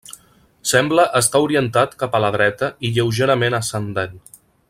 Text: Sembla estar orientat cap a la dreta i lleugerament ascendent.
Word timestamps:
Sembla 0.69 1.03
estar 1.19 1.41
orientat 1.47 1.93
cap 2.03 2.17
a 2.19 2.23
la 2.25 2.33
dreta 2.37 2.71
i 2.89 2.93
lleugerament 2.97 3.59
ascendent. 3.61 4.19